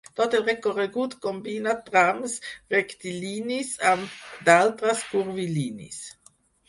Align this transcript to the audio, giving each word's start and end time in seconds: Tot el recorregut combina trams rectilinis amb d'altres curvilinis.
Tot 0.19 0.35
el 0.37 0.43
recorregut 0.45 1.11
combina 1.25 1.75
trams 1.89 2.33
rectilinis 2.75 3.71
amb 3.91 4.17
d'altres 4.49 5.05
curvilinis. 5.13 6.01